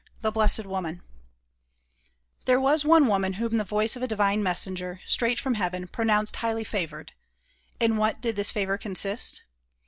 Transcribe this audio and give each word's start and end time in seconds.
IV 0.15 0.21
THE 0.21 0.31
BLESSED 0.31 0.65
WOMAN 0.65 1.03
There 2.45 2.59
was 2.59 2.83
one 2.83 3.05
woman 3.05 3.33
whom 3.33 3.57
the 3.57 3.63
voice 3.63 3.95
of 3.95 4.01
a 4.01 4.07
divine 4.07 4.41
Messenger, 4.41 4.99
straight 5.05 5.39
from 5.39 5.53
heaven, 5.53 5.87
pronounced 5.87 6.37
highly 6.37 6.63
favored. 6.63 7.11
In 7.79 7.97
what 7.97 8.19
did 8.19 8.35
this 8.35 8.49
favor 8.49 8.79
consist? 8.79 9.43